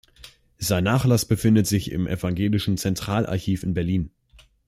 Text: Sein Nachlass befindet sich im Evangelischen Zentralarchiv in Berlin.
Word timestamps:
Sein 0.57 0.85
Nachlass 0.85 1.25
befindet 1.25 1.67
sich 1.67 1.91
im 1.91 2.07
Evangelischen 2.07 2.75
Zentralarchiv 2.75 3.61
in 3.61 3.75
Berlin. 3.75 4.09